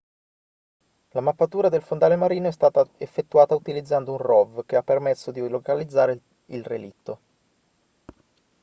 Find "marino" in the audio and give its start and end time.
2.15-2.47